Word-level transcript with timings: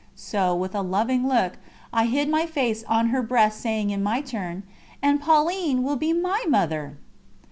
So, 0.15 0.55
with 0.55 0.73
a 0.73 0.81
loving 0.81 1.27
look, 1.27 1.59
I 1.93 2.07
hid 2.07 2.27
my 2.27 2.47
face 2.47 2.83
on 2.87 3.09
her 3.09 3.21
breast 3.21 3.61
saying 3.61 3.91
in 3.91 4.01
my 4.01 4.21
turn: 4.21 4.63
"And 4.99 5.21
Pauline 5.21 5.83
will 5.83 5.95
be 5.95 6.11
my 6.11 6.43
Mother." 6.49 6.97